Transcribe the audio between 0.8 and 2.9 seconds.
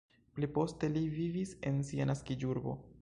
li vivis en sia naskiĝurbo.